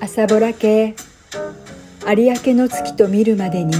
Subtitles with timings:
[0.00, 0.94] 朝ぼらけ
[2.06, 3.74] 有明の月と見るまでに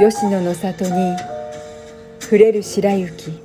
[0.00, 1.16] 吉野の里に
[2.20, 3.40] 触れる白雪。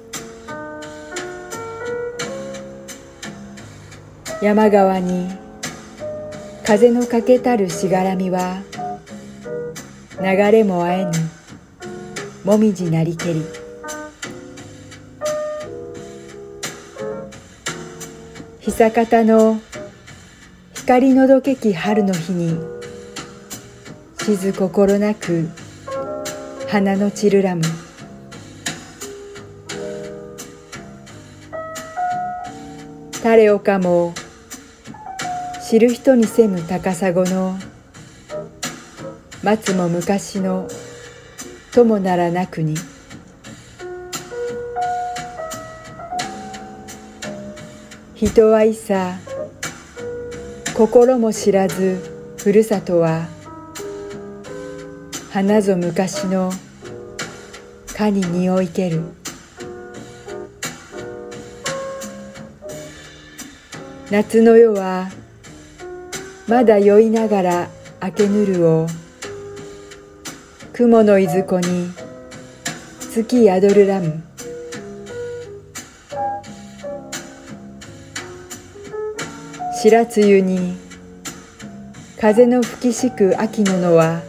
[4.42, 5.30] 山川に
[6.66, 8.64] 風のかけたるしがらみは
[10.20, 11.12] 流れもあえぬ
[12.44, 13.44] もみじなりけり。
[18.62, 19.60] 久方の
[20.90, 22.58] 光のどけき春の日に
[24.24, 25.48] 静心なく
[26.68, 27.62] 花の散るらむ
[33.24, 34.16] 誰をかも
[35.70, 37.56] 知る人にせむ高砂の
[39.44, 40.68] 松も昔の
[41.72, 42.74] ともならなくに。
[48.16, 49.20] 人はいさ
[50.80, 52.00] 心も知らず
[52.38, 53.28] ふるさとは
[55.30, 56.54] 花ぞ昔の
[57.98, 59.02] かに匂いける。
[64.10, 65.10] 夏の夜は
[66.48, 67.70] まだ酔いながら
[68.02, 68.88] 明けぬるを
[70.72, 71.92] 雲のいずこに
[73.12, 74.24] 月宿るらむ。
[79.82, 80.76] 白露に
[82.20, 84.22] 風の吹きしく秋の野は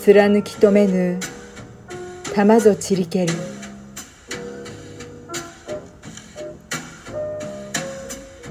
[0.00, 1.20] 貫き止めぬ
[2.34, 3.34] 玉ぞ散りける。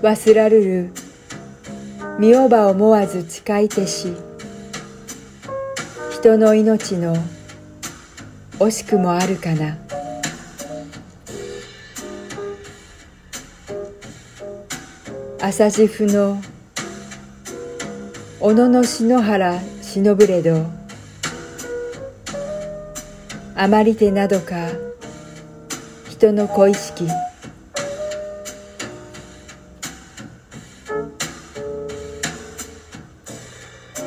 [0.03, 0.91] 忘らるる
[2.19, 4.13] 見おば思わず誓いてし
[6.11, 7.15] 人の命の
[8.59, 9.86] 惜しくもあるかな。
[15.39, 16.41] 朝地府の
[18.39, 20.65] 小野の篠原忍れど。
[23.55, 24.55] あまりてなどか
[26.09, 27.07] 人の小意識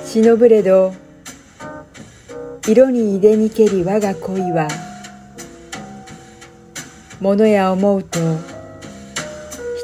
[0.04, 0.92] 忍れど。
[2.66, 4.68] 色にいでにけり我が恋は
[7.20, 8.18] 物や思うと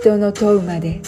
[0.00, 1.00] 人の問うまで。